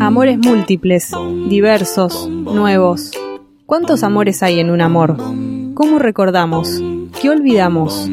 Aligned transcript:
Amores 0.00 0.38
múltiples, 0.38 1.12
diversos, 1.48 2.28
nuevos. 2.28 3.12
¿Cuántos 3.66 4.02
amores 4.02 4.42
hay 4.42 4.58
en 4.58 4.70
un 4.70 4.80
amor? 4.80 5.16
¿Cómo 5.74 5.98
recordamos? 6.00 6.82
¿Qué 7.20 7.30
olvidamos? 7.30 8.08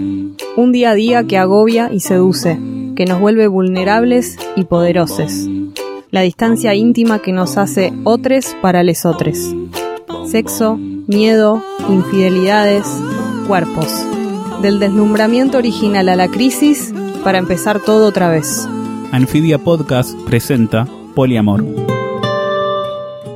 Un 0.55 0.71
día 0.71 0.92
a 0.92 0.94
día 0.94 1.23
que 1.23 1.38
agobia 1.38 1.89
y 1.92 2.02
seduce, 2.02 2.60
que 2.96 3.05
nos 3.05 3.20
vuelve 3.20 3.47
vulnerables 3.47 4.38
y 4.55 4.65
poderosos. 4.65 5.47
La 6.12 6.21
distancia 6.21 6.75
íntima 6.75 7.20
que 7.20 7.32
nos 7.32 7.57
hace 7.57 7.91
otres 8.04 8.55
para 8.61 8.84
lesotres. 8.84 9.55
Sexo, 10.27 10.77
miedo, 10.77 11.64
infidelidades, 11.89 12.86
cuerpos. 13.48 14.05
Del 14.61 14.80
deslumbramiento 14.80 15.57
original 15.57 16.07
a 16.09 16.16
la 16.16 16.27
crisis 16.27 16.93
para 17.23 17.39
empezar 17.39 17.80
todo 17.80 18.07
otra 18.07 18.30
vez. 18.30 18.68
Anfibia 19.12 19.57
Podcast 19.57 20.16
presenta 20.28 20.88
Poliamor. 21.16 21.66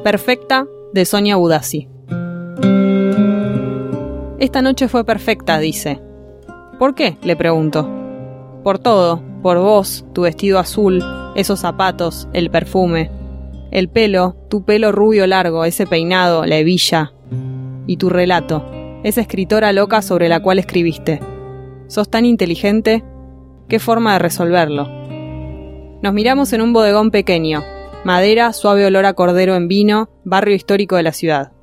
Perfecta 0.03 0.67
de 0.93 1.03
Sonia 1.03 1.35
Budassi. 1.35 1.89
Esta 4.37 4.61
noche 4.61 4.87
fue 4.87 5.03
perfecta, 5.03 5.57
dice. 5.57 5.99
¿Por 6.77 6.93
qué? 6.93 7.17
le 7.23 7.35
pregunto. 7.35 7.89
Por 8.63 8.77
todo, 8.77 9.23
por 9.41 9.57
vos, 9.57 10.05
tu 10.13 10.21
vestido 10.21 10.59
azul, 10.59 11.03
esos 11.35 11.61
zapatos, 11.61 12.27
el 12.33 12.51
perfume, 12.51 13.09
el 13.71 13.89
pelo, 13.89 14.35
tu 14.51 14.65
pelo 14.65 14.91
rubio 14.91 15.25
largo, 15.25 15.65
ese 15.65 15.87
peinado, 15.87 16.45
la 16.45 16.57
hebilla, 16.57 17.13
y 17.87 17.97
tu 17.97 18.09
relato, 18.09 18.63
esa 19.03 19.21
escritora 19.21 19.73
loca 19.73 20.03
sobre 20.03 20.29
la 20.29 20.39
cual 20.39 20.59
escribiste. 20.59 21.19
Sos 21.87 22.11
tan 22.11 22.25
inteligente, 22.25 23.03
qué 23.67 23.79
forma 23.79 24.13
de 24.13 24.19
resolverlo. 24.19 25.02
Nos 26.03 26.13
miramos 26.13 26.51
en 26.51 26.61
un 26.61 26.73
bodegón 26.73 27.11
pequeño, 27.11 27.63
madera, 28.03 28.51
suave 28.51 28.85
olor 28.85 29.05
a 29.05 29.13
cordero 29.13 29.55
en 29.55 29.69
vino, 29.69 30.09
barrio 30.25 30.53
histórico 30.53 30.97
de 30.97 31.03
la 31.03 31.13
ciudad. 31.13 31.53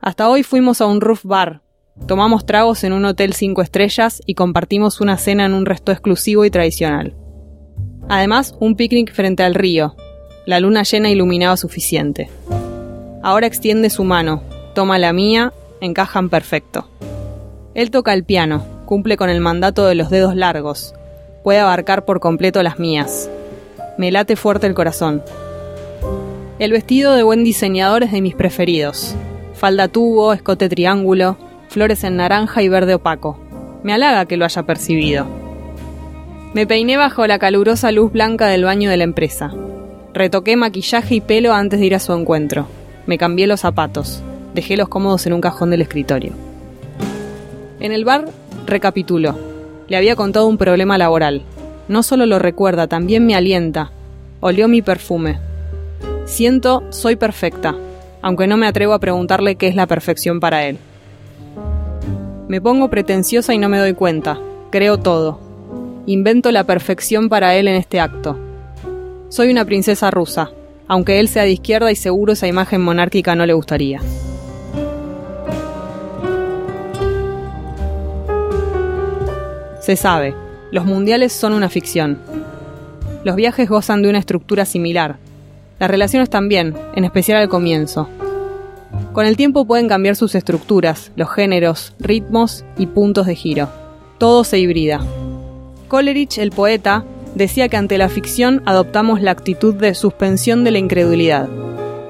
Hasta 0.00 0.28
hoy 0.28 0.44
fuimos 0.44 0.80
a 0.80 0.86
un 0.86 1.00
roof 1.00 1.24
bar, 1.24 1.60
tomamos 2.06 2.46
tragos 2.46 2.84
en 2.84 2.92
un 2.92 3.04
hotel 3.04 3.32
cinco 3.32 3.62
estrellas 3.62 4.22
y 4.26 4.34
compartimos 4.34 5.00
una 5.00 5.18
cena 5.18 5.44
en 5.44 5.54
un 5.54 5.66
resto 5.66 5.90
exclusivo 5.90 6.44
y 6.44 6.50
tradicional. 6.52 7.16
Además, 8.08 8.54
un 8.60 8.76
picnic 8.76 9.12
frente 9.12 9.42
al 9.42 9.56
río. 9.56 9.96
La 10.46 10.60
luna 10.60 10.84
llena 10.84 11.10
iluminaba 11.10 11.56
suficiente. 11.56 12.30
Ahora 13.24 13.48
extiende 13.48 13.90
su 13.90 14.04
mano, 14.04 14.44
toma 14.72 15.00
la 15.00 15.12
mía, 15.12 15.52
encajan 15.80 16.28
perfecto. 16.28 16.88
Él 17.74 17.90
toca 17.90 18.14
el 18.14 18.22
piano, 18.22 18.64
cumple 18.84 19.16
con 19.16 19.30
el 19.30 19.40
mandato 19.40 19.84
de 19.86 19.96
los 19.96 20.10
dedos 20.10 20.36
largos, 20.36 20.94
puede 21.46 21.60
abarcar 21.60 22.04
por 22.04 22.18
completo 22.18 22.60
las 22.64 22.80
mías. 22.80 23.30
Me 23.98 24.10
late 24.10 24.34
fuerte 24.34 24.66
el 24.66 24.74
corazón. 24.74 25.22
El 26.58 26.72
vestido 26.72 27.14
de 27.14 27.22
buen 27.22 27.44
diseñador 27.44 28.02
es 28.02 28.10
de 28.10 28.20
mis 28.20 28.34
preferidos. 28.34 29.14
Falda 29.54 29.86
tubo, 29.86 30.32
escote 30.32 30.68
triángulo, 30.68 31.38
flores 31.68 32.02
en 32.02 32.16
naranja 32.16 32.62
y 32.62 32.68
verde 32.68 32.96
opaco. 32.96 33.38
Me 33.84 33.92
halaga 33.92 34.26
que 34.26 34.36
lo 34.36 34.44
haya 34.44 34.64
percibido. 34.64 35.24
Me 36.52 36.66
peiné 36.66 36.96
bajo 36.96 37.24
la 37.28 37.38
calurosa 37.38 37.92
luz 37.92 38.10
blanca 38.10 38.48
del 38.48 38.64
baño 38.64 38.90
de 38.90 38.96
la 38.96 39.04
empresa. 39.04 39.52
Retoqué 40.14 40.56
maquillaje 40.56 41.14
y 41.14 41.20
pelo 41.20 41.52
antes 41.52 41.78
de 41.78 41.86
ir 41.86 41.94
a 41.94 42.00
su 42.00 42.12
encuentro. 42.12 42.66
Me 43.06 43.18
cambié 43.18 43.46
los 43.46 43.60
zapatos. 43.60 44.20
Dejé 44.52 44.76
los 44.76 44.88
cómodos 44.88 45.24
en 45.28 45.32
un 45.32 45.40
cajón 45.40 45.70
del 45.70 45.82
escritorio. 45.82 46.32
En 47.78 47.92
el 47.92 48.04
bar 48.04 48.24
recapitulo. 48.66 49.55
Le 49.88 49.96
había 49.96 50.16
contado 50.16 50.46
un 50.46 50.58
problema 50.58 50.98
laboral. 50.98 51.42
No 51.88 52.02
solo 52.02 52.26
lo 52.26 52.38
recuerda, 52.38 52.88
también 52.88 53.24
me 53.24 53.34
alienta. 53.34 53.92
Olió 54.40 54.66
mi 54.68 54.82
perfume. 54.82 55.38
Siento, 56.24 56.82
soy 56.90 57.14
perfecta, 57.16 57.76
aunque 58.20 58.48
no 58.48 58.56
me 58.56 58.66
atrevo 58.66 58.92
a 58.94 58.98
preguntarle 58.98 59.54
qué 59.54 59.68
es 59.68 59.76
la 59.76 59.86
perfección 59.86 60.40
para 60.40 60.66
él. 60.66 60.78
Me 62.48 62.60
pongo 62.60 62.88
pretenciosa 62.90 63.54
y 63.54 63.58
no 63.58 63.68
me 63.68 63.78
doy 63.78 63.94
cuenta. 63.94 64.38
Creo 64.70 64.98
todo. 64.98 65.40
Invento 66.06 66.50
la 66.50 66.64
perfección 66.64 67.28
para 67.28 67.54
él 67.54 67.68
en 67.68 67.76
este 67.76 68.00
acto. 68.00 68.38
Soy 69.28 69.50
una 69.50 69.64
princesa 69.64 70.10
rusa, 70.10 70.50
aunque 70.88 71.20
él 71.20 71.28
sea 71.28 71.44
de 71.44 71.52
izquierda 71.52 71.90
y 71.90 71.96
seguro 71.96 72.32
esa 72.32 72.46
imagen 72.46 72.80
monárquica 72.80 73.34
no 73.34 73.46
le 73.46 73.52
gustaría. 73.52 74.00
Se 79.86 79.94
sabe, 79.94 80.34
los 80.72 80.84
mundiales 80.84 81.32
son 81.32 81.52
una 81.52 81.68
ficción. 81.68 82.18
Los 83.22 83.36
viajes 83.36 83.68
gozan 83.68 84.02
de 84.02 84.08
una 84.08 84.18
estructura 84.18 84.64
similar. 84.64 85.18
Las 85.78 85.88
relaciones 85.88 86.28
también, 86.28 86.74
en 86.96 87.04
especial 87.04 87.38
al 87.38 87.48
comienzo. 87.48 88.08
Con 89.12 89.26
el 89.26 89.36
tiempo 89.36 89.64
pueden 89.64 89.86
cambiar 89.86 90.16
sus 90.16 90.34
estructuras, 90.34 91.12
los 91.14 91.30
géneros, 91.30 91.94
ritmos 92.00 92.64
y 92.76 92.86
puntos 92.86 93.26
de 93.26 93.36
giro. 93.36 93.68
Todo 94.18 94.42
se 94.42 94.58
hibrida. 94.58 95.06
Coleridge, 95.86 96.38
el 96.38 96.50
poeta, 96.50 97.04
decía 97.36 97.68
que 97.68 97.76
ante 97.76 97.96
la 97.96 98.08
ficción 98.08 98.62
adoptamos 98.66 99.22
la 99.22 99.30
actitud 99.30 99.72
de 99.72 99.94
suspensión 99.94 100.64
de 100.64 100.72
la 100.72 100.78
incredulidad, 100.78 101.48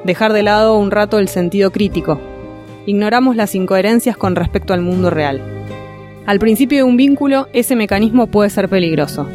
dejar 0.02 0.32
de 0.32 0.42
lado 0.42 0.78
un 0.78 0.90
rato 0.90 1.18
el 1.18 1.28
sentido 1.28 1.72
crítico. 1.72 2.18
Ignoramos 2.86 3.36
las 3.36 3.54
incoherencias 3.54 4.16
con 4.16 4.34
respecto 4.34 4.72
al 4.72 4.80
mundo 4.80 5.10
real. 5.10 5.55
Al 6.26 6.40
principio 6.40 6.78
de 6.78 6.82
un 6.82 6.96
vínculo, 6.96 7.46
ese 7.52 7.76
mecanismo 7.76 8.26
puede 8.26 8.50
ser 8.50 8.68
peligroso. 8.68 9.28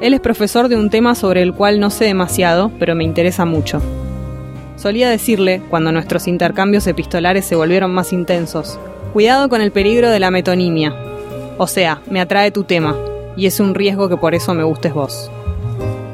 Él 0.00 0.14
es 0.14 0.20
profesor 0.20 0.68
de 0.68 0.76
un 0.76 0.88
tema 0.88 1.16
sobre 1.16 1.42
el 1.42 1.52
cual 1.52 1.80
no 1.80 1.90
sé 1.90 2.04
demasiado, 2.04 2.70
pero 2.78 2.94
me 2.94 3.02
interesa 3.02 3.44
mucho. 3.44 3.82
Solía 4.76 5.10
decirle, 5.10 5.60
cuando 5.70 5.90
nuestros 5.90 6.28
intercambios 6.28 6.86
epistolares 6.86 7.44
se 7.44 7.56
volvieron 7.56 7.92
más 7.92 8.12
intensos, 8.12 8.78
cuidado 9.12 9.48
con 9.48 9.60
el 9.60 9.72
peligro 9.72 10.08
de 10.08 10.20
la 10.20 10.30
metonimia. 10.30 10.94
O 11.58 11.66
sea, 11.66 12.00
me 12.08 12.20
atrae 12.20 12.52
tu 12.52 12.62
tema, 12.62 12.94
y 13.36 13.46
es 13.46 13.58
un 13.58 13.74
riesgo 13.74 14.08
que 14.08 14.16
por 14.16 14.36
eso 14.36 14.54
me 14.54 14.62
gustes 14.62 14.94
vos. 14.94 15.32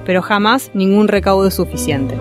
Pero 0.06 0.22
jamás 0.22 0.70
ningún 0.72 1.08
recaudo 1.08 1.48
es 1.48 1.54
suficiente. 1.54 2.14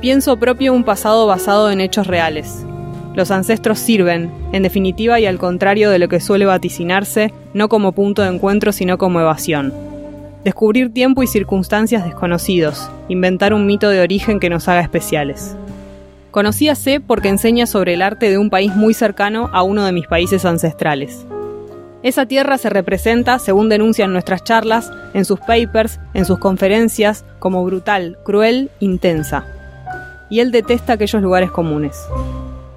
Pienso 0.00 0.38
propio 0.38 0.72
un 0.72 0.84
pasado 0.84 1.26
basado 1.26 1.70
en 1.70 1.82
hechos 1.82 2.06
reales, 2.06 2.64
los 3.14 3.30
ancestros 3.30 3.78
sirven, 3.78 4.30
en 4.52 4.62
definitiva 4.62 5.20
y 5.20 5.26
al 5.26 5.38
contrario 5.38 5.90
de 5.90 5.98
lo 5.98 6.08
que 6.08 6.20
suele 6.20 6.46
vaticinarse, 6.46 7.32
no 7.54 7.68
como 7.68 7.92
punto 7.92 8.22
de 8.22 8.28
encuentro 8.28 8.72
sino 8.72 8.98
como 8.98 9.20
evasión. 9.20 9.72
Descubrir 10.44 10.92
tiempo 10.92 11.22
y 11.22 11.26
circunstancias 11.26 12.04
desconocidos, 12.04 12.90
inventar 13.08 13.54
un 13.54 13.66
mito 13.66 13.90
de 13.90 14.00
origen 14.00 14.40
que 14.40 14.50
nos 14.50 14.66
haga 14.68 14.80
especiales. 14.80 15.56
Conocí 16.30 16.68
a 16.68 16.74
C 16.74 17.00
porque 17.00 17.28
enseña 17.28 17.66
sobre 17.66 17.94
el 17.94 18.02
arte 18.02 18.30
de 18.30 18.38
un 18.38 18.48
país 18.48 18.74
muy 18.74 18.94
cercano 18.94 19.50
a 19.52 19.62
uno 19.62 19.84
de 19.84 19.92
mis 19.92 20.06
países 20.06 20.44
ancestrales. 20.44 21.26
Esa 22.02 22.26
tierra 22.26 22.58
se 22.58 22.70
representa, 22.70 23.38
según 23.38 23.68
denuncian 23.68 24.12
nuestras 24.12 24.42
charlas, 24.42 24.90
en 25.14 25.24
sus 25.24 25.38
papers, 25.38 26.00
en 26.14 26.24
sus 26.24 26.38
conferencias, 26.38 27.24
como 27.38 27.64
brutal, 27.64 28.18
cruel, 28.24 28.70
intensa. 28.80 29.44
Y 30.28 30.40
él 30.40 30.50
detesta 30.50 30.94
aquellos 30.94 31.22
lugares 31.22 31.52
comunes. 31.52 31.96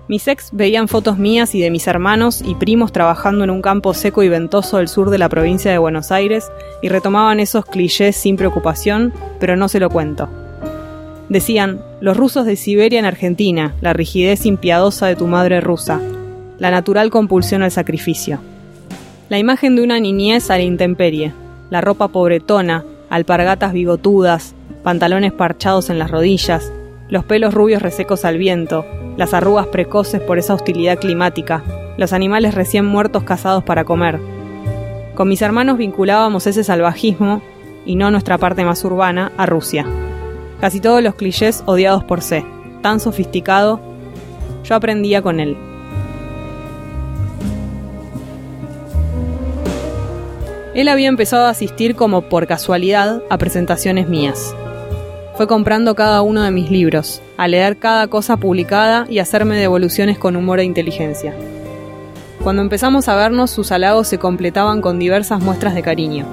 Mis 0.07 0.27
ex 0.27 0.49
veían 0.51 0.88
fotos 0.88 1.17
mías 1.17 1.55
y 1.55 1.61
de 1.61 1.71
mis 1.71 1.88
hermanos 1.88 2.43
y 2.45 2.53
primos 2.53 2.91
trabajando 2.91 3.43
en 3.43 3.49
un 3.49 3.63
campo 3.63 3.95
seco 3.95 4.21
y 4.21 4.29
ventoso 4.29 4.77
del 4.77 4.88
sur 4.88 5.09
de 5.09 5.17
la 5.17 5.29
provincia 5.29 5.71
de 5.71 5.79
Buenos 5.79 6.11
Aires 6.11 6.51
y 6.83 6.89
retomaban 6.89 7.39
esos 7.39 7.66
clichés 7.66 8.16
sin 8.16 8.38
preocupación, 8.38 9.13
pero 9.39 9.55
no 9.55 9.67
se 9.67 9.79
lo 9.79 9.89
cuento. 9.89 10.29
Decían, 11.27 11.81
los 12.01 12.16
rusos 12.16 12.45
de 12.45 12.55
Siberia 12.55 12.99
en 12.99 13.05
Argentina, 13.05 13.73
la 13.81 13.93
rigidez 13.93 14.45
impiadosa 14.45 15.07
de 15.07 15.16
tu 15.16 15.25
madre 15.25 15.59
rusa, 15.59 15.99
la 16.59 16.69
natural 16.69 17.09
compulsión 17.09 17.63
al 17.63 17.72
sacrificio. 17.72 18.39
La 19.29 19.39
imagen 19.39 19.75
de 19.75 19.81
una 19.81 19.99
niñez 19.99 20.51
a 20.51 20.57
la 20.57 20.63
intemperie, 20.63 21.33
la 21.72 21.81
ropa 21.81 22.09
pobretona, 22.09 22.85
alpargatas 23.09 23.73
bigotudas, 23.73 24.53
pantalones 24.84 25.34
parchados 25.34 25.90
en 25.90 25.97
las 25.97 26.11
rodillas, 26.11 26.72
los 27.09 27.25
pelos 27.25 27.55
rubios 27.55 27.81
resecos 27.81 28.23
al 28.23 28.37
viento, 28.37 28.85
las 29.17 29.34
arrugas 29.34 29.67
precoces 29.67 30.22
por 30.22 30.38
esa 30.38 30.53
hostilidad 30.53 31.00
climática, 31.00 31.64
los 31.97 32.14
animales 32.14 32.53
recién 32.53 32.85
muertos 32.85 33.23
cazados 33.23 33.64
para 33.64 33.85
comer. 33.85 34.20
Con 35.14 35.29
mis 35.29 35.41
hermanos 35.41 35.78
vinculábamos 35.78 36.47
ese 36.47 36.64
salvajismo, 36.64 37.41
y 37.85 37.96
no 37.96 38.12
nuestra 38.12 38.38
parte 38.38 38.66
más 38.66 38.84
urbana, 38.84 39.32
a 39.38 39.46
Rusia. 39.46 39.85
Casi 40.59 40.79
todos 40.79 41.02
los 41.03 41.16
clichés 41.16 41.64
odiados 41.66 42.03
por 42.03 42.22
C, 42.22 42.46
tan 42.82 43.00
sofisticado, 43.00 43.79
yo 44.64 44.76
aprendía 44.76 45.22
con 45.22 45.40
él. 45.40 45.56
Él 50.73 50.90
había 50.90 51.08
empezado 51.08 51.46
a 51.46 51.52
asistir 51.52 51.96
como 51.96 52.23
por 52.23 52.47
casualidad 52.47 53.22
a 53.29 53.38
presentaciones 53.38 54.09
mías 54.09 54.53
fue 55.37 55.47
comprando 55.47 55.96
cada 55.96 56.22
uno 56.22 56.43
de 56.43 56.52
mis 56.52 56.72
libros, 56.72 57.22
a 57.37 57.47
leer 57.47 57.78
cada 57.78 58.08
cosa 58.08 58.37
publicada 58.37 59.05
y 59.09 59.20
hacerme 59.20 59.58
devoluciones 59.58 60.17
con 60.17 60.35
humor 60.35 60.59
e 60.59 60.64
inteligencia. 60.64 61.34
Cuando 62.41 62.61
empezamos 62.61 63.08
a 63.09 63.16
vernos, 63.16 63.52
sus 63.52 63.72
halagos 63.72 64.08
se 64.08 64.17
completaban 64.17 64.82
con 64.82 64.99
diversas 64.99 65.41
muestras 65.41 65.76
de 65.76 65.82
cariño. 65.82 66.26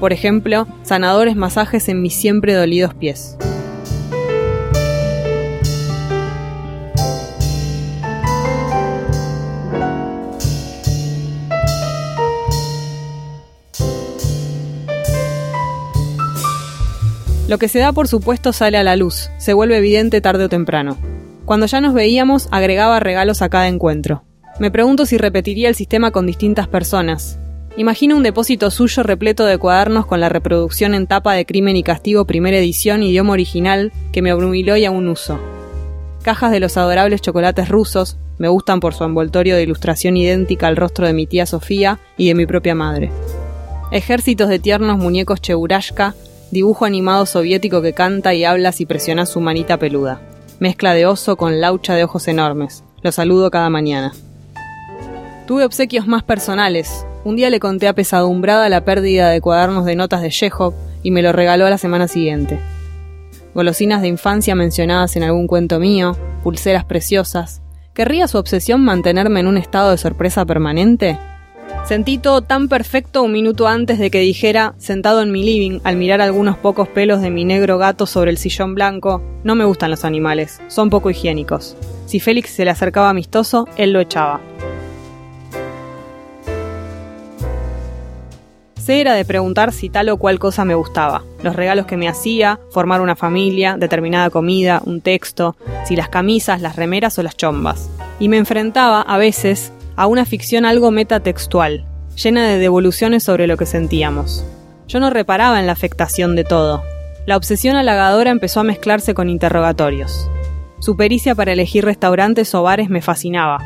Por 0.00 0.12
ejemplo, 0.12 0.66
sanadores 0.82 1.36
masajes 1.36 1.88
en 1.88 2.00
mis 2.00 2.14
siempre 2.14 2.54
dolidos 2.54 2.94
pies. 2.94 3.36
Lo 17.52 17.58
que 17.58 17.68
se 17.68 17.80
da 17.80 17.92
por 17.92 18.08
supuesto 18.08 18.54
sale 18.54 18.78
a 18.78 18.82
la 18.82 18.96
luz, 18.96 19.28
se 19.36 19.52
vuelve 19.52 19.76
evidente 19.76 20.22
tarde 20.22 20.44
o 20.44 20.48
temprano. 20.48 20.96
Cuando 21.44 21.66
ya 21.66 21.82
nos 21.82 21.92
veíamos, 21.92 22.48
agregaba 22.50 22.98
regalos 22.98 23.42
a 23.42 23.50
cada 23.50 23.68
encuentro. 23.68 24.24
Me 24.58 24.70
pregunto 24.70 25.04
si 25.04 25.18
repetiría 25.18 25.68
el 25.68 25.74
sistema 25.74 26.12
con 26.12 26.26
distintas 26.26 26.66
personas. 26.66 27.38
Imagino 27.76 28.16
un 28.16 28.22
depósito 28.22 28.70
suyo 28.70 29.02
repleto 29.02 29.44
de 29.44 29.58
cuadernos 29.58 30.06
con 30.06 30.18
la 30.18 30.30
reproducción 30.30 30.94
en 30.94 31.06
tapa 31.06 31.34
de 31.34 31.44
Crimen 31.44 31.76
y 31.76 31.82
Castigo 31.82 32.26
primera 32.26 32.56
edición 32.56 33.02
idioma 33.02 33.34
original 33.34 33.92
que 34.12 34.22
me 34.22 34.30
abrumiló 34.30 34.78
y 34.78 34.86
aún 34.86 35.06
uso. 35.06 35.38
Cajas 36.22 36.52
de 36.52 36.60
los 36.60 36.78
adorables 36.78 37.20
chocolates 37.20 37.68
rusos, 37.68 38.16
me 38.38 38.48
gustan 38.48 38.80
por 38.80 38.94
su 38.94 39.04
envoltorio 39.04 39.56
de 39.56 39.62
ilustración 39.64 40.16
idéntica 40.16 40.68
al 40.68 40.76
rostro 40.76 41.06
de 41.06 41.12
mi 41.12 41.26
tía 41.26 41.44
Sofía 41.44 41.98
y 42.16 42.28
de 42.28 42.34
mi 42.34 42.46
propia 42.46 42.74
madre. 42.74 43.12
Ejércitos 43.90 44.48
de 44.48 44.58
tiernos 44.58 44.96
muñecos 44.96 45.42
cheburashka 45.42 46.14
dibujo 46.52 46.84
animado 46.84 47.24
soviético 47.24 47.80
que 47.80 47.94
canta 47.94 48.34
y 48.34 48.44
habla 48.44 48.72
si 48.72 48.84
presionas 48.84 49.30
su 49.30 49.40
manita 49.40 49.78
peluda. 49.78 50.20
Mezcla 50.60 50.92
de 50.92 51.06
oso 51.06 51.36
con 51.36 51.60
laucha 51.60 51.94
de 51.94 52.04
ojos 52.04 52.28
enormes. 52.28 52.84
Lo 53.00 53.10
saludo 53.10 53.50
cada 53.50 53.70
mañana. 53.70 54.12
Tuve 55.46 55.64
obsequios 55.64 56.06
más 56.06 56.22
personales. 56.22 57.06
Un 57.24 57.36
día 57.36 57.48
le 57.48 57.58
conté 57.58 57.88
a 57.88 57.94
Pesadumbrada 57.94 58.68
la 58.68 58.84
pérdida 58.84 59.30
de 59.30 59.40
cuadernos 59.40 59.86
de 59.86 59.96
notas 59.96 60.20
de 60.20 60.28
Chekhov 60.28 60.74
y 61.02 61.10
me 61.10 61.22
lo 61.22 61.32
regaló 61.32 61.64
a 61.66 61.70
la 61.70 61.78
semana 61.78 62.06
siguiente. 62.06 62.60
Golosinas 63.54 64.02
de 64.02 64.08
infancia 64.08 64.54
mencionadas 64.54 65.16
en 65.16 65.22
algún 65.22 65.46
cuento 65.46 65.80
mío, 65.80 66.16
pulseras 66.42 66.84
preciosas. 66.84 67.62
¿Querría 67.94 68.28
su 68.28 68.36
obsesión 68.36 68.84
mantenerme 68.84 69.40
en 69.40 69.46
un 69.46 69.56
estado 69.56 69.90
de 69.90 69.98
sorpresa 69.98 70.44
permanente? 70.44 71.18
Sentí 71.84 72.16
todo 72.16 72.42
tan 72.42 72.68
perfecto 72.68 73.24
un 73.24 73.32
minuto 73.32 73.66
antes 73.66 73.98
de 73.98 74.10
que 74.10 74.20
dijera, 74.20 74.74
sentado 74.78 75.20
en 75.20 75.32
mi 75.32 75.42
living, 75.44 75.80
al 75.82 75.96
mirar 75.96 76.20
algunos 76.20 76.56
pocos 76.56 76.86
pelos 76.86 77.20
de 77.20 77.30
mi 77.30 77.44
negro 77.44 77.76
gato 77.76 78.06
sobre 78.06 78.30
el 78.30 78.38
sillón 78.38 78.74
blanco, 78.74 79.20
no 79.42 79.56
me 79.56 79.64
gustan 79.64 79.90
los 79.90 80.04
animales, 80.04 80.60
son 80.68 80.90
poco 80.90 81.10
higiénicos. 81.10 81.76
Si 82.06 82.20
Félix 82.20 82.50
se 82.50 82.64
le 82.64 82.70
acercaba 82.70 83.10
amistoso, 83.10 83.68
él 83.76 83.92
lo 83.92 84.00
echaba. 84.00 84.40
Se 88.78 89.00
era 89.00 89.14
de 89.14 89.24
preguntar 89.24 89.72
si 89.72 89.90
tal 89.90 90.08
o 90.08 90.16
cual 90.16 90.38
cosa 90.38 90.64
me 90.64 90.76
gustaba, 90.76 91.24
los 91.42 91.56
regalos 91.56 91.86
que 91.86 91.96
me 91.96 92.08
hacía, 92.08 92.60
formar 92.70 93.00
una 93.00 93.16
familia, 93.16 93.76
determinada 93.76 94.30
comida, 94.30 94.82
un 94.84 95.00
texto, 95.00 95.56
si 95.84 95.96
las 95.96 96.08
camisas, 96.08 96.60
las 96.62 96.76
remeras 96.76 97.18
o 97.18 97.22
las 97.24 97.36
chombas. 97.36 97.90
Y 98.20 98.28
me 98.28 98.38
enfrentaba, 98.38 99.02
a 99.02 99.18
veces, 99.18 99.72
a 99.96 100.06
una 100.06 100.24
ficción 100.24 100.64
algo 100.64 100.90
metatextual, 100.90 101.84
llena 102.16 102.46
de 102.46 102.58
devoluciones 102.58 103.22
sobre 103.22 103.46
lo 103.46 103.56
que 103.56 103.66
sentíamos. 103.66 104.44
Yo 104.88 105.00
no 105.00 105.10
reparaba 105.10 105.60
en 105.60 105.66
la 105.66 105.72
afectación 105.72 106.36
de 106.36 106.44
todo. 106.44 106.82
La 107.26 107.36
obsesión 107.36 107.76
halagadora 107.76 108.30
empezó 108.30 108.60
a 108.60 108.64
mezclarse 108.64 109.14
con 109.14 109.28
interrogatorios. 109.28 110.28
Su 110.80 110.96
pericia 110.96 111.34
para 111.34 111.52
elegir 111.52 111.84
restaurantes 111.84 112.54
o 112.54 112.62
bares 112.62 112.90
me 112.90 113.02
fascinaba. 113.02 113.58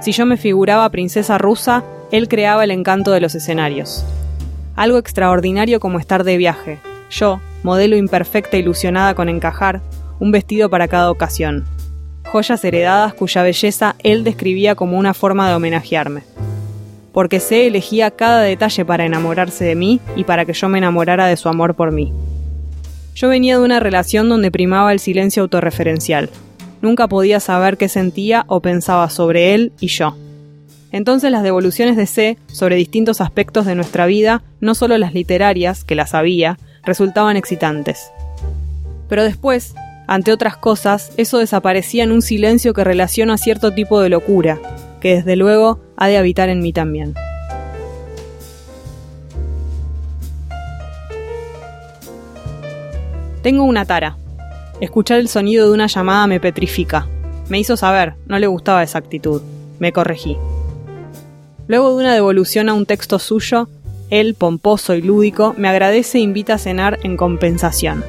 Si 0.00 0.12
yo 0.12 0.26
me 0.26 0.36
figuraba 0.36 0.88
princesa 0.90 1.38
rusa, 1.38 1.84
él 2.10 2.28
creaba 2.28 2.64
el 2.64 2.70
encanto 2.70 3.10
de 3.10 3.20
los 3.20 3.34
escenarios. 3.34 4.04
Algo 4.76 4.98
extraordinario 4.98 5.80
como 5.80 5.98
estar 5.98 6.24
de 6.24 6.36
viaje. 6.36 6.78
Yo, 7.10 7.40
modelo 7.62 7.96
imperfecta 7.96 8.56
ilusionada 8.56 9.14
con 9.14 9.28
encajar, 9.28 9.82
un 10.18 10.32
vestido 10.32 10.70
para 10.70 10.88
cada 10.88 11.10
ocasión 11.10 11.64
joyas 12.34 12.64
heredadas 12.64 13.14
cuya 13.14 13.44
belleza 13.44 13.94
él 14.02 14.24
describía 14.24 14.74
como 14.74 14.98
una 14.98 15.14
forma 15.14 15.48
de 15.48 15.54
homenajearme. 15.54 16.24
Porque 17.12 17.38
sé 17.38 17.68
elegía 17.68 18.10
cada 18.10 18.40
detalle 18.40 18.84
para 18.84 19.06
enamorarse 19.06 19.64
de 19.64 19.76
mí 19.76 20.00
y 20.16 20.24
para 20.24 20.44
que 20.44 20.52
yo 20.52 20.68
me 20.68 20.78
enamorara 20.78 21.28
de 21.28 21.36
su 21.36 21.48
amor 21.48 21.76
por 21.76 21.92
mí. 21.92 22.12
Yo 23.14 23.28
venía 23.28 23.56
de 23.56 23.64
una 23.64 23.78
relación 23.78 24.28
donde 24.28 24.50
primaba 24.50 24.90
el 24.90 24.98
silencio 24.98 25.44
autorreferencial. 25.44 26.28
Nunca 26.82 27.06
podía 27.06 27.38
saber 27.38 27.76
qué 27.76 27.88
sentía 27.88 28.44
o 28.48 28.58
pensaba 28.58 29.08
sobre 29.10 29.54
él 29.54 29.72
y 29.78 29.86
yo. 29.86 30.16
Entonces 30.90 31.30
las 31.30 31.44
devoluciones 31.44 31.96
de 31.96 32.06
C 32.06 32.36
sobre 32.48 32.74
distintos 32.74 33.20
aspectos 33.20 33.64
de 33.64 33.76
nuestra 33.76 34.06
vida, 34.06 34.42
no 34.58 34.74
solo 34.74 34.98
las 34.98 35.14
literarias, 35.14 35.84
que 35.84 35.94
las 35.94 36.14
había, 36.14 36.58
resultaban 36.82 37.36
excitantes. 37.36 38.10
Pero 39.08 39.22
después, 39.22 39.76
ante 40.06 40.32
otras 40.32 40.56
cosas, 40.56 41.12
eso 41.16 41.38
desaparecía 41.38 42.04
en 42.04 42.12
un 42.12 42.20
silencio 42.20 42.74
que 42.74 42.84
relaciona 42.84 43.38
cierto 43.38 43.72
tipo 43.72 44.00
de 44.00 44.10
locura, 44.10 44.60
que 45.00 45.16
desde 45.16 45.36
luego 45.36 45.80
ha 45.96 46.08
de 46.08 46.18
habitar 46.18 46.48
en 46.48 46.60
mí 46.60 46.72
también. 46.72 47.14
Tengo 53.42 53.64
una 53.64 53.84
tara. 53.84 54.16
Escuchar 54.80 55.18
el 55.18 55.28
sonido 55.28 55.68
de 55.68 55.74
una 55.74 55.86
llamada 55.86 56.26
me 56.26 56.40
petrifica. 56.40 57.06
Me 57.48 57.58
hizo 57.58 57.76
saber, 57.76 58.14
no 58.26 58.38
le 58.38 58.46
gustaba 58.46 58.82
esa 58.82 58.98
actitud. 58.98 59.42
Me 59.78 59.92
corregí. 59.92 60.36
Luego 61.66 61.90
de 61.90 61.96
una 61.96 62.14
devolución 62.14 62.68
a 62.68 62.74
un 62.74 62.86
texto 62.86 63.18
suyo, 63.18 63.68
él, 64.10 64.34
pomposo 64.34 64.94
y 64.94 65.02
lúdico, 65.02 65.54
me 65.56 65.68
agradece 65.68 66.18
e 66.18 66.22
invita 66.22 66.54
a 66.54 66.58
cenar 66.58 66.98
en 67.02 67.16
compensación. 67.16 68.04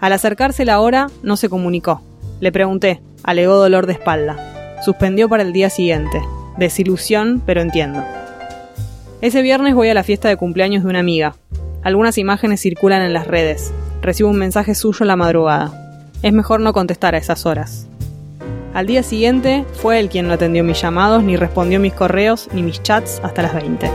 Al 0.00 0.14
acercarse 0.14 0.64
la 0.64 0.80
hora, 0.80 1.08
no 1.22 1.36
se 1.36 1.50
comunicó. 1.50 2.00
Le 2.40 2.50
pregunté, 2.52 3.02
alegó 3.22 3.56
dolor 3.56 3.86
de 3.86 3.92
espalda. 3.92 4.80
Suspendió 4.82 5.28
para 5.28 5.42
el 5.42 5.52
día 5.52 5.68
siguiente. 5.68 6.22
Desilusión, 6.56 7.42
pero 7.44 7.60
entiendo. 7.60 8.02
Ese 9.20 9.42
viernes 9.42 9.74
voy 9.74 9.90
a 9.90 9.94
la 9.94 10.02
fiesta 10.02 10.28
de 10.28 10.38
cumpleaños 10.38 10.84
de 10.84 10.88
una 10.88 11.00
amiga. 11.00 11.36
Algunas 11.82 12.16
imágenes 12.16 12.62
circulan 12.62 13.02
en 13.02 13.12
las 13.12 13.26
redes. 13.26 13.74
Recibo 14.00 14.30
un 14.30 14.38
mensaje 14.38 14.74
suyo 14.74 15.04
la 15.04 15.16
madrugada. 15.16 16.00
Es 16.22 16.32
mejor 16.32 16.60
no 16.60 16.72
contestar 16.72 17.14
a 17.14 17.18
esas 17.18 17.44
horas. 17.44 17.86
Al 18.72 18.86
día 18.86 19.02
siguiente 19.02 19.66
fue 19.74 20.00
él 20.00 20.08
quien 20.08 20.28
no 20.28 20.34
atendió 20.34 20.64
mis 20.64 20.80
llamados, 20.80 21.22
ni 21.22 21.36
respondió 21.36 21.78
mis 21.78 21.92
correos, 21.92 22.48
ni 22.54 22.62
mis 22.62 22.82
chats 22.82 23.20
hasta 23.22 23.42
las 23.42 23.52
20. 23.52 23.90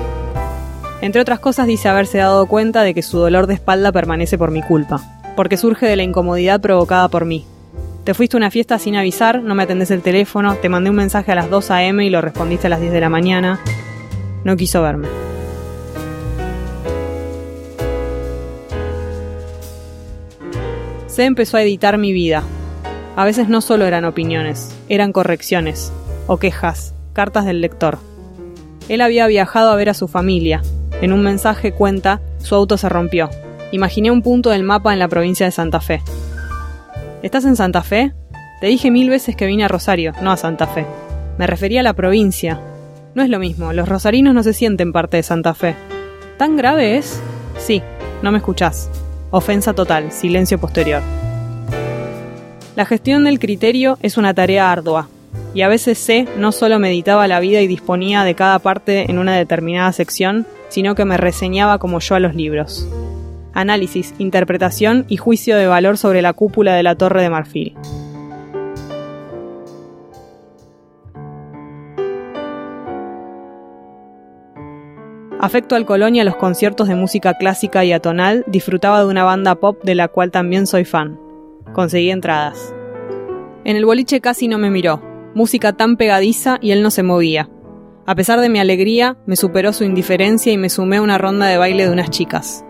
Entre 1.01 1.21
otras 1.21 1.39
cosas 1.39 1.65
dice 1.65 1.89
haberse 1.89 2.19
dado 2.19 2.45
cuenta 2.45 2.83
de 2.83 2.93
que 2.93 3.01
su 3.01 3.17
dolor 3.17 3.47
de 3.47 3.55
espalda 3.55 3.91
permanece 3.91 4.37
por 4.37 4.51
mi 4.51 4.61
culpa 4.61 5.01
porque 5.35 5.57
surge 5.57 5.85
de 5.85 5.95
la 5.95 6.03
incomodidad 6.03 6.61
provocada 6.61 7.07
por 7.09 7.25
mí. 7.25 7.45
Te 8.03 8.13
fuiste 8.13 8.37
a 8.37 8.39
una 8.39 8.51
fiesta 8.51 8.77
sin 8.77 8.95
avisar, 8.95 9.41
no 9.41 9.55
me 9.55 9.63
atendés 9.63 9.89
el 9.89 10.01
teléfono, 10.01 10.55
te 10.55 10.69
mandé 10.69 10.91
un 10.91 10.95
mensaje 10.95 11.31
a 11.31 11.35
las 11.35 11.49
2 11.49 11.71
a.m. 11.71 12.05
y 12.05 12.09
lo 12.09 12.21
respondiste 12.21 12.67
a 12.67 12.69
las 12.69 12.79
10 12.79 12.93
de 12.93 13.01
la 13.01 13.09
mañana. 13.09 13.59
No 14.43 14.55
quiso 14.55 14.81
verme. 14.83 15.07
Se 21.07 21.23
empezó 21.23 21.57
a 21.57 21.63
editar 21.63 21.97
mi 21.97 22.13
vida. 22.13 22.43
A 23.15 23.25
veces 23.25 23.47
no 23.47 23.61
solo 23.61 23.85
eran 23.85 24.05
opiniones, 24.05 24.75
eran 24.89 25.13
correcciones, 25.13 25.91
o 26.27 26.37
quejas, 26.37 26.93
cartas 27.13 27.45
del 27.45 27.61
lector. 27.61 27.97
Él 28.89 29.01
había 29.01 29.25
viajado 29.25 29.71
a 29.71 29.75
ver 29.75 29.89
a 29.89 29.93
su 29.93 30.07
familia. 30.07 30.61
En 31.01 31.11
un 31.11 31.23
mensaje 31.23 31.71
cuenta, 31.71 32.21
su 32.37 32.53
auto 32.53 32.77
se 32.77 32.89
rompió, 32.89 33.29
Imaginé 33.71 34.11
un 34.11 34.21
punto 34.21 34.51
del 34.51 34.63
mapa 34.63 34.93
en 34.93 34.99
la 34.99 35.07
provincia 35.07 35.45
de 35.45 35.51
Santa 35.51 35.81
Fe. 35.81 36.01
¿Estás 37.23 37.45
en 37.45 37.55
Santa 37.55 37.81
Fe? 37.81 38.13
Te 38.61 38.67
dije 38.67 38.91
mil 38.91 39.09
veces 39.09 39.35
que 39.35 39.47
vine 39.47 39.65
a 39.65 39.67
Rosario, 39.67 40.13
no 40.21 40.31
a 40.31 40.37
Santa 40.37 40.67
Fe. 40.67 40.85
Me 41.37 41.47
refería 41.47 41.79
a 41.79 41.83
la 41.83 41.93
provincia. 41.93 42.61
No 43.15 43.23
es 43.23 43.29
lo 43.29 43.39
mismo, 43.39 43.73
los 43.73 43.89
rosarinos 43.89 44.33
no 44.33 44.43
se 44.43 44.53
sienten 44.53 44.93
parte 44.93 45.17
de 45.17 45.23
Santa 45.23 45.53
Fe. 45.55 45.75
¿Tan 46.37 46.55
grave 46.57 46.97
es? 46.97 47.19
Sí, 47.57 47.81
no 48.21 48.31
me 48.31 48.37
escuchás. 48.37 48.89
Ofensa 49.31 49.73
total, 49.73 50.11
silencio 50.11 50.59
posterior. 50.59 51.01
La 52.75 52.85
gestión 52.85 53.23
del 53.23 53.39
criterio 53.39 53.97
es 54.01 54.17
una 54.17 54.33
tarea 54.33 54.71
ardua, 54.71 55.09
y 55.53 55.61
a 55.61 55.69
veces 55.69 55.97
C 55.97 56.27
no 56.37 56.51
solo 56.51 56.77
meditaba 56.77 57.27
la 57.27 57.39
vida 57.39 57.61
y 57.61 57.67
disponía 57.67 58.23
de 58.23 58.35
cada 58.35 58.59
parte 58.59 59.09
en 59.09 59.17
una 59.17 59.35
determinada 59.35 59.91
sección, 59.91 60.45
sino 60.69 60.93
que 60.93 61.05
me 61.05 61.17
reseñaba 61.17 61.79
como 61.79 61.99
yo 61.99 62.15
a 62.15 62.19
los 62.19 62.35
libros 62.35 62.87
análisis, 63.55 64.13
interpretación 64.19 65.05
y 65.07 65.17
juicio 65.17 65.57
de 65.57 65.65
valor 65.65 65.97
sobre 65.97 66.21
la 66.21 66.33
cúpula 66.33 66.75
de 66.75 66.83
la 66.83 66.95
Torre 66.95 67.23
de 67.23 67.29
Marfil. 67.31 67.75
Afecto 75.39 75.75
al 75.75 75.85
Colonia 75.85 76.23
a 76.23 76.25
los 76.25 76.37
conciertos 76.37 76.87
de 76.87 76.95
música 76.95 77.35
clásica 77.35 77.85
y 77.85 77.91
atonal, 77.91 78.43
disfrutaba 78.47 78.99
de 79.01 79.07
una 79.07 79.23
banda 79.23 79.55
pop 79.55 79.83
de 79.83 79.93
la 79.93 80.07
cual 80.07 80.31
también 80.31 80.65
soy 80.65 80.85
fan. 80.85 81.19
Conseguí 81.73 82.09
entradas. 82.09 82.73
En 83.63 83.75
el 83.75 83.85
boliche 83.85 84.21
casi 84.21 84.47
no 84.47 84.57
me 84.57 84.69
miró, 84.69 85.01
música 85.35 85.73
tan 85.73 85.97
pegadiza 85.97 86.57
y 86.61 86.71
él 86.71 86.81
no 86.81 86.89
se 86.89 87.03
movía. 87.03 87.49
A 88.07 88.15
pesar 88.15 88.39
de 88.39 88.49
mi 88.49 88.59
alegría, 88.59 89.17
me 89.25 89.35
superó 89.35 89.73
su 89.73 89.83
indiferencia 89.83 90.51
y 90.51 90.57
me 90.57 90.69
sumé 90.69 90.97
a 90.97 91.01
una 91.01 91.17
ronda 91.17 91.47
de 91.47 91.57
baile 91.57 91.85
de 91.85 91.91
unas 91.91 92.09
chicas. 92.09 92.65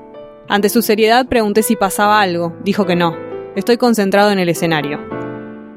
Ante 0.48 0.70
su 0.70 0.84
seriedad 0.84 1.26
pregunté 1.26 1.64
si 1.64 1.76
pasaba 1.76 2.22
algo. 2.22 2.54
Dijo 2.64 2.86
que 2.86 2.96
no. 2.96 3.16
Estoy 3.56 3.78
concentrado 3.78 4.30
en 4.30 4.38
el 4.38 4.48
escenario. 4.48 5.00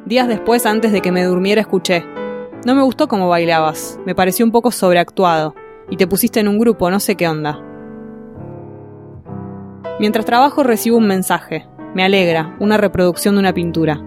Días 0.05 0.29
después, 0.29 0.67
antes 0.67 0.93
de 0.93 1.01
que 1.01 1.11
me 1.11 1.25
durmiera, 1.25 1.63
escuché. 1.63 2.05
No 2.67 2.75
me 2.75 2.83
gustó 2.83 3.09
cómo 3.09 3.31
bailabas. 3.31 3.99
Me 4.05 4.15
pareció 4.15 4.45
un 4.45 4.53
poco 4.53 4.71
sobreactuado. 4.71 5.55
Y 5.89 5.97
te 5.97 6.07
pusiste 6.07 6.41
en 6.41 6.49
un 6.49 6.59
grupo, 6.59 6.91
no 6.91 7.01
sé 7.01 7.15
qué 7.15 7.27
onda. 7.27 7.59
Mientras 9.99 10.27
trabajo 10.27 10.63
recibo 10.63 10.99
un 10.99 11.07
mensaje. 11.07 11.67
Me 11.95 12.05
alegra, 12.05 12.55
una 12.61 12.77
reproducción 12.77 13.37
de 13.37 13.41
una 13.41 13.55
pintura. 13.55 14.05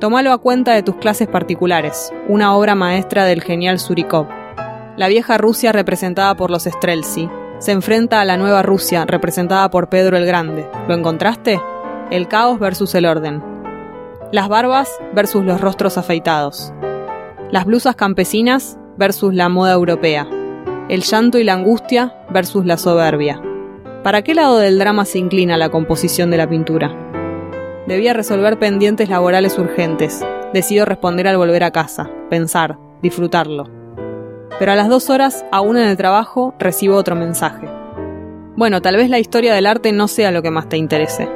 Tómalo 0.00 0.32
a 0.32 0.38
cuenta 0.38 0.72
de 0.72 0.82
tus 0.82 0.96
clases 0.96 1.28
particulares, 1.28 2.12
una 2.28 2.56
obra 2.56 2.74
maestra 2.74 3.24
del 3.24 3.40
genial 3.40 3.78
Surikov. 3.78 4.26
La 4.96 5.06
vieja 5.06 5.38
Rusia 5.38 5.70
representada 5.70 6.34
por 6.34 6.50
los 6.50 6.64
Streltsy 6.64 7.30
se 7.62 7.70
enfrenta 7.70 8.20
a 8.20 8.24
la 8.24 8.36
nueva 8.36 8.62
Rusia 8.62 9.04
representada 9.06 9.70
por 9.70 9.88
Pedro 9.88 10.16
el 10.16 10.26
Grande. 10.26 10.66
¿Lo 10.88 10.96
encontraste? 10.96 11.60
El 12.10 12.26
caos 12.26 12.58
versus 12.58 12.92
el 12.96 13.06
orden. 13.06 13.40
Las 14.32 14.48
barbas 14.48 14.90
versus 15.14 15.44
los 15.44 15.60
rostros 15.60 15.96
afeitados. 15.96 16.74
Las 17.52 17.64
blusas 17.64 17.94
campesinas 17.94 18.80
versus 18.96 19.32
la 19.32 19.48
moda 19.48 19.74
europea. 19.74 20.26
El 20.88 21.02
llanto 21.02 21.38
y 21.38 21.44
la 21.44 21.52
angustia 21.52 22.12
versus 22.30 22.66
la 22.66 22.78
soberbia. 22.78 23.40
¿Para 24.02 24.22
qué 24.22 24.34
lado 24.34 24.58
del 24.58 24.80
drama 24.80 25.04
se 25.04 25.20
inclina 25.20 25.56
la 25.56 25.68
composición 25.68 26.32
de 26.32 26.38
la 26.38 26.48
pintura? 26.48 26.92
Debía 27.86 28.12
resolver 28.12 28.58
pendientes 28.58 29.08
laborales 29.08 29.56
urgentes. 29.56 30.26
Decido 30.52 30.84
responder 30.84 31.28
al 31.28 31.36
volver 31.36 31.62
a 31.62 31.70
casa, 31.70 32.10
pensar, 32.28 32.76
disfrutarlo. 33.02 33.81
Pero 34.58 34.72
a 34.72 34.74
las 34.76 34.88
dos 34.88 35.10
horas, 35.10 35.44
aún 35.50 35.76
en 35.76 35.88
el 35.88 35.96
trabajo, 35.96 36.54
recibo 36.58 36.96
otro 36.96 37.16
mensaje. 37.16 37.68
Bueno, 38.56 38.82
tal 38.82 38.96
vez 38.96 39.08
la 39.10 39.18
historia 39.18 39.54
del 39.54 39.66
arte 39.66 39.92
no 39.92 40.08
sea 40.08 40.30
lo 40.30 40.42
que 40.42 40.50
más 40.50 40.68
te 40.68 40.76
interese. 40.76 41.28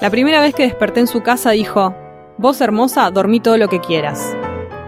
La 0.00 0.10
primera 0.10 0.40
vez 0.40 0.54
que 0.54 0.64
desperté 0.64 1.00
en 1.00 1.06
su 1.06 1.22
casa 1.22 1.50
dijo, 1.52 1.94
Vos 2.38 2.60
hermosa, 2.60 3.10
dormí 3.10 3.40
todo 3.40 3.56
lo 3.56 3.68
que 3.68 3.80
quieras. 3.80 4.36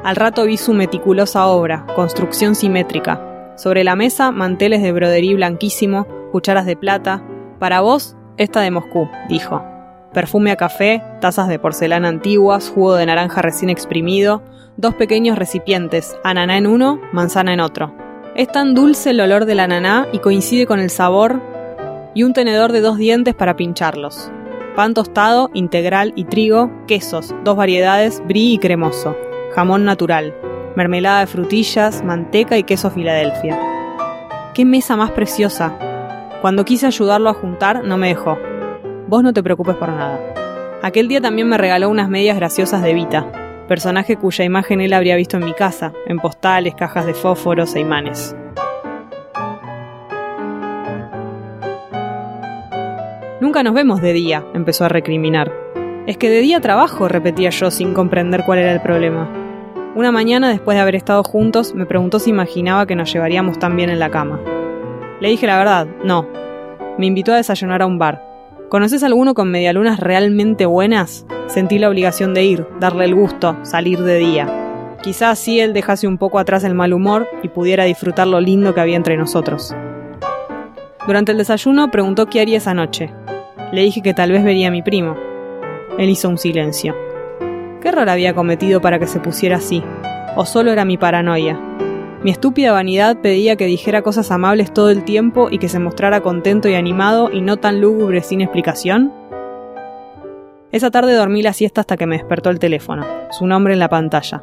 Al 0.03 0.17
rato 0.17 0.45
vi 0.45 0.57
su 0.57 0.75
meticulosa 0.75 1.47
obra, 1.47 1.87
construcción 1.95 2.55
simétrica, 2.55 3.53
sobre 3.57 3.85
la 3.85 3.97
mesa, 3.97 4.33
manteles 4.33 4.83
de 4.83 4.93
broderí 4.93 5.35
blanquísimo, 5.35 6.07
cucharas 6.33 6.67
de 6.67 6.77
plata. 6.77 7.23
Para 7.59 7.81
vos, 7.81 8.17
esta 8.37 8.61
de 8.61 8.71
Moscú, 8.71 9.09
dijo. 9.29 9.74
Perfume 10.15 10.53
a 10.53 10.57
café, 10.57 11.03
tazas 11.21 11.49
de 11.49 11.59
porcelana 11.59 12.07
antiguas, 12.07 12.71
jugo 12.73 12.95
de 12.95 13.05
naranja 13.05 13.43
recién 13.43 13.69
exprimido, 13.69 14.43
dos 14.77 14.95
pequeños 14.95 15.37
recipientes, 15.37 16.17
ananá 16.23 16.57
en 16.57 16.69
uno, 16.69 17.01
manzana 17.13 17.53
en 17.53 17.59
otro. 17.59 17.93
Es 18.37 18.47
tan 18.47 18.75
dulce 18.75 19.11
el 19.11 19.21
olor 19.21 19.45
del 19.45 19.59
ananá 19.59 20.07
y 20.13 20.21
coincide 20.21 20.67
con 20.67 20.79
el 20.79 20.91
sabor 20.91 21.43
y 22.15 22.23
un 22.23 22.33
tenedor 22.33 22.71
de 22.71 22.81
dos 22.81 22.97
dientes 22.97 23.35
para 23.35 23.57
pincharlos. 23.57 24.31
Pan 24.77 24.95
tostado, 24.95 25.51
integral 25.53 26.13
y 26.15 26.25
trigo, 26.27 26.71
quesos, 26.87 27.35
dos 27.43 27.57
variedades, 27.57 28.23
brie 28.25 28.53
y 28.53 28.59
cremoso, 28.59 29.17
jamón 29.53 29.85
natural, 29.85 30.33
mermelada 30.77 31.21
de 31.21 31.27
frutillas, 31.27 32.05
manteca 32.05 32.57
y 32.57 32.63
queso 32.63 32.89
Filadelfia. 32.89 33.59
¡Qué 34.55 34.65
mesa 34.65 34.97
más 34.97 35.11
preciosa! 35.11 35.77
Cuando 36.41 36.65
quise 36.65 36.87
ayudarlo 36.87 37.31
a 37.31 37.35
juntar, 37.35 37.83
no 37.83 37.97
me 37.97 38.09
dejó. 38.09 38.39
Vos 39.07 39.23
no 39.23 39.33
te 39.33 39.43
preocupes 39.43 39.77
por 39.77 39.91
nada. 39.91 40.19
Aquel 40.83 41.09
día 41.09 41.21
también 41.21 41.49
me 41.49 41.59
regaló 41.59 41.91
unas 41.91 42.09
medias 42.09 42.37
graciosas 42.37 42.83
de 42.83 42.95
Vita, 42.95 43.27
personaje 43.69 44.17
cuya 44.17 44.45
imagen 44.45 44.81
él 44.81 44.95
habría 44.95 45.17
visto 45.17 45.37
en 45.37 45.45
mi 45.45 45.53
casa, 45.53 45.93
en 46.07 46.19
postales, 46.19 46.75
cajas 46.75 47.05
de 47.05 47.15
fósforos 47.15 47.75
e 47.75 47.81
imanes. 47.81 48.35
Nunca 53.41 53.63
nos 53.63 53.75
vemos 53.75 54.01
de 54.01 54.15
día, 54.15 54.43
empezó 54.55 54.87
a 54.87 54.89
recriminar. 54.89 55.53
Es 56.07 56.17
que 56.17 56.31
de 56.31 56.41
día 56.41 56.61
trabajo, 56.61 57.07
repetía 57.07 57.51
yo 57.51 57.71
sin 57.71 57.93
comprender 57.93 58.45
cuál 58.47 58.59
era 58.59 58.73
el 58.73 58.81
problema. 58.81 59.29
Una 59.95 60.13
mañana, 60.13 60.49
después 60.49 60.77
de 60.77 60.81
haber 60.81 60.95
estado 60.95 61.23
juntos, 61.23 61.75
me 61.75 61.87
preguntó 61.87 62.19
si 62.19 62.31
imaginaba 62.31 62.87
que 62.87 62.97
nos 62.97 63.13
llevaríamos 63.13 63.59
tan 63.59 63.77
bien 63.77 63.91
en 63.91 63.99
la 63.99 64.11
cama. 64.11 64.41
Le 65.21 65.29
dije 65.29 65.47
la 65.47 65.59
verdad, 65.59 65.87
no. 66.03 66.27
Me 66.99 67.07
invitó 67.07 67.33
a 67.33 67.37
desayunar 67.37 67.83
a 67.83 67.87
un 67.87 67.99
bar. 67.99 68.34
¿Conoces 68.75 69.05
alguno 69.05 69.35
con 69.35 69.53
medialunas 69.53 70.01
realmente 70.01 70.67
buenas? 70.67 71.25
Sentí 71.47 71.79
la 71.79 71.89
obligación 71.89 72.35
de 72.35 72.43
ir, 72.43 72.67
darle 72.81 73.05
el 73.05 73.15
gusto, 73.15 73.57
salir 73.63 74.03
de 74.03 74.19
día. 74.19 74.97
Quizás 75.01 75.39
así 75.39 75.61
él 75.61 75.73
dejase 75.73 76.09
un 76.09 76.19
poco 76.19 76.41
atrás 76.41 76.65
el 76.65 76.75
mal 76.75 76.93
humor 76.93 77.29
y 77.45 77.51
pudiera 77.51 77.85
disfrutar 77.85 78.27
lo 78.27 78.41
lindo 78.41 78.75
que 78.75 78.81
había 78.81 78.97
entre 78.97 79.17
nosotros. 79.17 79.73
Durante 81.07 81.31
el 81.31 81.39
desayuno 81.39 81.93
preguntó 81.93 82.27
qué 82.27 82.41
haría 82.41 82.57
esa 82.57 82.75
noche. 82.75 83.13
Le 83.71 83.83
dije 83.83 84.03
que 84.03 84.13
tal 84.13 84.33
vez 84.33 84.43
vería 84.43 84.67
a 84.67 84.73
mi 84.73 84.83
primo. 84.83 85.15
Él 85.97 86.11
hizo 86.11 86.29
un 86.29 86.37
silencio. 86.39 86.97
¿Qué 87.81 87.91
error 87.91 88.09
había 88.09 88.35
cometido 88.35 88.81
para 88.81 88.99
que 88.99 89.07
se 89.07 89.21
pusiera 89.21 89.59
así? 89.59 89.85
¿O 90.35 90.45
solo 90.45 90.73
era 90.73 90.85
mi 90.85 90.99
paranoia? 90.99 91.61
Mi 92.25 92.31
estúpida 92.31 92.73
vanidad 92.73 93.19
pedía 93.19 93.55
que 93.55 93.67
dijera 93.67 94.03
cosas 94.03 94.31
amables 94.31 94.73
todo 94.73 94.91
el 94.91 95.05
tiempo 95.05 95.49
y 95.51 95.59
que 95.59 95.69
se 95.69 95.79
mostrara 95.79 96.23
contento 96.23 96.69
y 96.69 96.75
animado 96.75 97.31
y 97.31 97.43
no 97.43 97.59
tan 97.59 97.81
lúgubre 97.81 98.23
sin 98.23 98.41
explicación. 98.41 99.13
Esa 100.73 100.91
tarde 100.91 101.15
dormí 101.15 101.43
la 101.43 101.53
siesta 101.53 101.83
hasta 101.83 101.97
que 101.97 102.07
me 102.07 102.17
despertó 102.17 102.51
el 102.51 102.59
teléfono, 102.59 103.07
su 103.31 103.47
nombre 103.47 103.75
en 103.75 103.79
la 103.79 103.91
pantalla. 103.91 104.43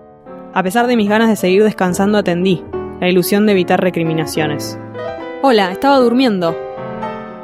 A 0.54 0.64
pesar 0.64 0.88
de 0.88 0.96
mis 0.96 1.10
ganas 1.10 1.28
de 1.28 1.36
seguir 1.36 1.64
descansando 1.64 2.20
atendí, 2.20 2.64
la 3.02 3.10
ilusión 3.10 3.46
de 3.48 3.54
evitar 3.54 3.82
recriminaciones. 3.82 4.80
Hola, 5.42 5.72
estaba 5.72 5.98
durmiendo. 5.98 6.56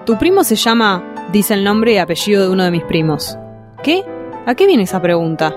Tu 0.06 0.18
primo 0.18 0.44
se 0.44 0.56
llama... 0.56 1.04
dice 1.34 1.56
el 1.56 1.64
nombre 1.64 1.94
y 1.94 1.98
apellido 1.98 2.44
de 2.44 2.50
uno 2.50 2.64
de 2.64 2.72
mis 2.72 2.84
primos. 2.84 3.38
¿Qué? 3.84 4.06
¿A 4.46 4.54
qué 4.56 4.68
viene 4.68 4.84
esa 4.84 5.02
pregunta? 5.02 5.56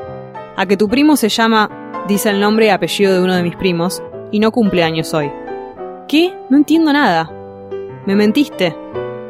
a 0.61 0.67
que 0.67 0.77
tu 0.77 0.91
primo 0.91 1.17
se 1.17 1.31
llama, 1.31 1.71
dice 2.07 2.29
el 2.29 2.39
nombre 2.39 2.67
y 2.67 2.69
apellido 2.69 3.15
de 3.15 3.23
uno 3.23 3.35
de 3.35 3.43
mis 3.43 3.57
primos, 3.57 4.03
y 4.31 4.41
no 4.41 4.51
cumple 4.53 4.83
años 4.83 5.13
hoy. 5.15 5.31
¿Qué? 6.09 6.35
No 6.49 6.57
entiendo 6.57 6.93
nada. 6.93 7.31
Me 8.07 8.17
mentiste. 8.17 8.77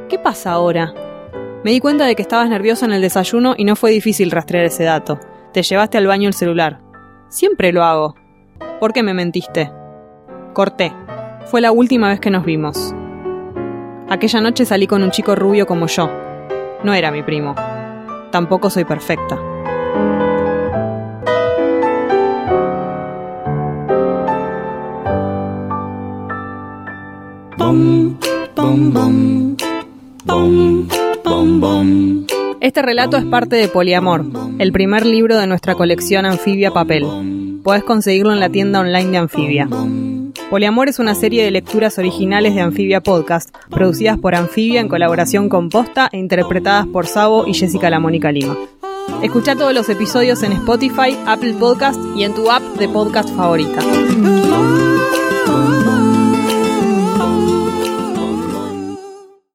¿Qué 0.09 0.19
pasa 0.19 0.53
ahora? 0.53 0.95
Me 1.63 1.73
di 1.73 1.81
cuenta 1.81 2.07
de 2.07 2.17
que 2.17 2.23
estabas 2.23 2.49
nerviosa 2.49 2.87
en 2.87 2.93
el 2.93 3.03
desayuno 3.03 3.55
y 3.57 3.65
no 3.65 3.77
fue 3.77 3.91
difícil 3.91 4.31
rastrear 4.31 4.65
ese 4.65 4.85
dato. 4.85 5.19
Te 5.53 5.63
llevaste 5.63 5.99
al 5.99 6.07
baño 6.07 6.29
el 6.29 6.35
celular. 6.35 6.81
Siempre 7.29 7.73
lo 7.73 7.85
hago. 7.85 8.15
¿Por 8.79 8.93
qué 8.93 9.03
me 9.03 9.15
mentiste? 9.15 9.71
Corté. 10.55 10.93
Fue 11.47 11.61
la 11.61 11.73
última 11.73 12.09
vez 12.09 12.21
que 12.21 12.31
nos 12.31 12.45
vimos. 12.45 12.95
Aquella 14.09 14.41
noche 14.41 14.65
salí 14.65 14.87
con 14.87 15.03
un 15.03 15.11
chico 15.11 15.35
rubio 15.35 15.67
como 15.67 15.87
yo. 15.87 16.11
No 16.83 16.95
era 16.95 17.11
mi 17.11 17.23
primo. 17.23 17.55
Tampoco 18.31 18.71
soy 18.71 18.85
perfecta. 18.85 19.39
Este 32.61 32.83
relato 32.83 33.17
es 33.17 33.25
parte 33.25 33.57
de 33.57 33.69
Poliamor, 33.69 34.25
el 34.59 34.73
primer 34.73 35.07
libro 35.07 35.39
de 35.39 35.47
nuestra 35.47 35.77
colección 35.77 36.27
Anfibia 36.27 36.73
Papel. 36.73 37.07
Podés 37.63 37.85
conseguirlo 37.85 38.33
en 38.33 38.41
la 38.41 38.49
tienda 38.49 38.81
online 38.81 39.11
de 39.11 39.17
Anfibia. 39.19 39.69
Poliamor 40.51 40.89
es 40.89 40.99
una 40.99 41.15
serie 41.15 41.45
de 41.45 41.53
lecturas 41.53 41.97
originales 41.99 42.57
de 42.57 42.61
Anfibia 42.61 43.01
Podcast, 43.03 43.55
producidas 43.71 44.19
por 44.19 44.35
Anfibia 44.35 44.81
en 44.81 44.89
colaboración 44.89 45.49
con 45.49 45.69
Posta 45.69 46.09
e 46.11 46.19
interpretadas 46.19 46.87
por 46.89 47.07
Sabo 47.07 47.47
y 47.47 47.55
Jessica 47.55 47.89
La 47.89 48.01
Mónica 48.01 48.33
Lima. 48.33 48.57
Escucha 49.23 49.55
todos 49.55 49.75
los 49.75 49.89
episodios 49.89 50.43
en 50.43 50.53
Spotify, 50.53 51.17
Apple 51.27 51.55
Podcast 51.55 52.01
y 52.17 52.25
en 52.25 52.35
tu 52.35 52.51
app 52.51 52.63
de 52.79 52.89
podcast 52.89 53.29
favorita. 53.31 53.81